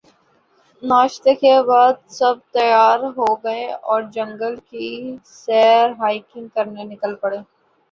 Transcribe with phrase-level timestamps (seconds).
[0.83, 7.37] ناشتے کے بعد سب تیار ہو گئے اور جنگل کی سیر ہائیکنگ کرنے نکل پڑے